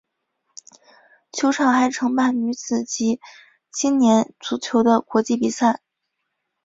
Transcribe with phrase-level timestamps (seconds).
[1.31, 3.21] 球场还承办女子及
[3.71, 5.79] 青年足球的国际比赛。